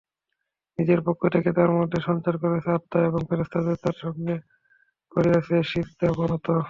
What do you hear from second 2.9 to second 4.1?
এবং ফেরেশতাদেরকে তার